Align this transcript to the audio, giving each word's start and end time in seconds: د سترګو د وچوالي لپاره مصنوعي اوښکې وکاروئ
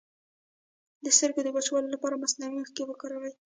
د 1.03 1.05
سترګو 1.17 1.41
د 1.43 1.49
وچوالي 1.55 1.89
لپاره 1.91 2.21
مصنوعي 2.23 2.57
اوښکې 2.59 2.83
وکاروئ 2.85 3.33